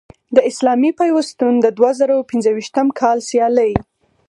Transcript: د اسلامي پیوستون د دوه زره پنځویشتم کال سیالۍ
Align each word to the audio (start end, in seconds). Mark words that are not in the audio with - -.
د 0.35 0.37
اسلامي 0.49 0.91
پیوستون 0.99 1.53
د 1.61 1.65
دوه 1.77 1.91
زره 1.99 2.27
پنځویشتم 2.31 2.87
کال 2.99 3.17
سیالۍ 3.29 3.71